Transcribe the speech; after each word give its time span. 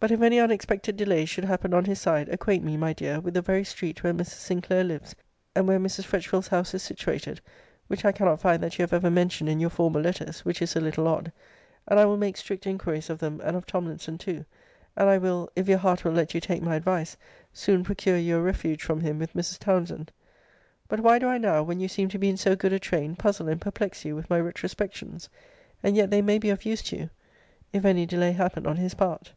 [But 0.00 0.10
if 0.10 0.20
any 0.20 0.40
unexpected 0.40 0.96
delays 0.96 1.28
should 1.28 1.44
happen 1.44 1.72
on 1.74 1.84
his 1.84 2.00
side, 2.00 2.28
acquaint 2.28 2.64
me, 2.64 2.76
my 2.76 2.92
dear, 2.92 3.20
with 3.20 3.34
the 3.34 3.40
very 3.40 3.62
street 3.62 4.02
where 4.02 4.12
Mrs. 4.12 4.40
Sinclair 4.44 4.82
lives; 4.82 5.14
and 5.54 5.68
where 5.68 5.78
Mrs. 5.78 6.02
Fretchville's 6.06 6.48
house 6.48 6.74
is 6.74 6.82
situated 6.82 7.40
(which 7.86 8.04
I 8.04 8.10
cannot 8.10 8.40
find 8.40 8.60
that 8.64 8.76
you 8.76 8.82
have 8.82 8.92
ever 8.92 9.12
mentioned 9.12 9.48
in 9.48 9.60
your 9.60 9.70
former 9.70 10.00
letters 10.02 10.40
which 10.44 10.60
is 10.60 10.74
a 10.74 10.80
little 10.80 11.06
odd); 11.06 11.30
and 11.86 12.00
I 12.00 12.04
will 12.04 12.16
make 12.16 12.36
strict 12.36 12.66
inquiries 12.66 13.08
of 13.10 13.20
them, 13.20 13.40
and 13.44 13.54
of 13.56 13.64
Tomlinson 13.64 14.18
too; 14.18 14.44
and 14.96 15.08
I 15.08 15.18
will 15.18 15.48
(if 15.54 15.68
your 15.68 15.78
heart 15.78 16.04
will 16.04 16.10
let 16.14 16.34
you 16.34 16.40
take 16.40 16.62
my 16.62 16.74
advice) 16.74 17.16
soon 17.52 17.84
procure 17.84 18.16
you 18.18 18.38
a 18.38 18.42
refuge 18.42 18.82
from 18.82 19.00
him 19.00 19.20
with 19.20 19.34
Mrs. 19.34 19.60
Townsend.] 19.60 20.10
[But 20.88 20.98
why 20.98 21.20
do 21.20 21.28
I 21.28 21.38
now, 21.38 21.62
when 21.62 21.78
you 21.78 21.86
seem 21.86 22.08
to 22.08 22.18
be 22.18 22.28
in 22.28 22.36
so 22.36 22.56
good 22.56 22.72
a 22.72 22.80
train, 22.80 23.14
puzzle 23.14 23.46
and 23.48 23.60
perplex 23.60 24.04
you 24.04 24.16
with 24.16 24.28
my 24.28 24.40
retrospections? 24.40 25.28
And 25.80 25.94
yet 25.94 26.10
they 26.10 26.22
may 26.22 26.38
be 26.38 26.50
of 26.50 26.64
use 26.64 26.82
to 26.90 26.96
you, 26.96 27.10
if 27.72 27.84
any 27.84 28.04
delay 28.04 28.32
happen 28.32 28.66
on 28.66 28.74
his 28.76 28.94
part. 28.94 29.32